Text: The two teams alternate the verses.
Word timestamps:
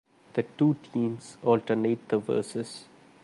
The 0.33 0.41
two 0.57 0.77
teams 0.93 1.37
alternate 1.43 2.09
the 2.09 2.17
verses. 2.17 2.85